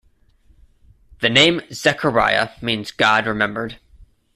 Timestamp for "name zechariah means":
1.29-2.89